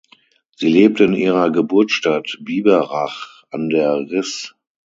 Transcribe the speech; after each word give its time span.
Sie 0.55 0.67
lebte 0.67 1.03
in 1.03 1.13
ihrer 1.13 1.51
Geburtsstadt 1.51 2.39
Biberach 2.41 3.43
an 3.51 3.69
der 3.69 3.97
Riß. 3.99 4.55